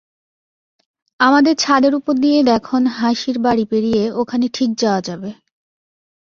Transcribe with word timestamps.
আমাদের 1.19 1.55
ছাদের 1.55 1.93
উপর 1.95 2.13
দিয়ে 2.17 2.39
দেখন-হাসির 2.43 3.37
বাড়ি 3.39 3.65
পেরিয়ে 3.65 4.03
ওখানে 4.11 4.45
ঠিক 4.53 4.69
যাওয়া 4.77 5.01
যাবে। 5.01 5.29